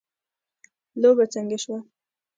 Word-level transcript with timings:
لوبه 1.01 1.25
څنګه 1.33 1.57
شوه 1.63 1.79